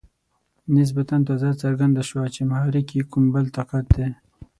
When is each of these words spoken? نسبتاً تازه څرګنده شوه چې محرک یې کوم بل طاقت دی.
نسبتاً 0.77 1.17
تازه 1.27 1.49
څرګنده 1.63 2.01
شوه 2.09 2.25
چې 2.35 2.41
محرک 2.51 2.87
یې 2.97 3.01
کوم 3.11 3.25
بل 3.33 3.45
طاقت 3.57 3.85
دی. 3.95 4.07